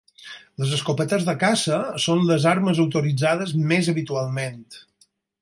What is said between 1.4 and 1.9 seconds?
caça